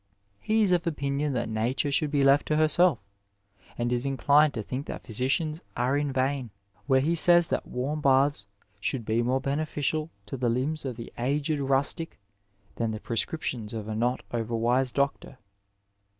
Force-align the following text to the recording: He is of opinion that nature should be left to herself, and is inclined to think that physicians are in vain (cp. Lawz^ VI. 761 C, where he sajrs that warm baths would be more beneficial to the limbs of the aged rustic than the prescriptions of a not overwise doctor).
He 0.39 0.63
is 0.63 0.71
of 0.71 0.87
opinion 0.87 1.33
that 1.33 1.47
nature 1.47 1.91
should 1.91 2.09
be 2.09 2.23
left 2.23 2.47
to 2.47 2.55
herself, 2.55 3.11
and 3.77 3.93
is 3.93 4.03
inclined 4.03 4.55
to 4.55 4.63
think 4.63 4.87
that 4.87 5.03
physicians 5.03 5.61
are 5.77 5.95
in 5.95 6.11
vain 6.11 6.45
(cp. 6.45 6.49
Lawz^ 6.49 6.49
VI. 6.49 6.51
761 6.51 6.51
C, 6.51 6.83
where 6.87 7.01
he 7.01 7.13
sajrs 7.41 7.49
that 7.49 7.67
warm 7.67 8.01
baths 8.01 8.47
would 8.91 9.05
be 9.05 9.21
more 9.21 9.39
beneficial 9.39 10.09
to 10.25 10.37
the 10.37 10.49
limbs 10.49 10.85
of 10.85 10.95
the 10.95 11.13
aged 11.19 11.59
rustic 11.59 12.17
than 12.77 12.89
the 12.89 12.99
prescriptions 12.99 13.75
of 13.75 13.87
a 13.87 13.93
not 13.95 14.21
overwise 14.33 14.91
doctor). 14.91 15.37